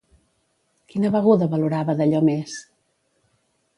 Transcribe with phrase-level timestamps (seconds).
[0.93, 2.57] Quina beguda valorava d'allò més?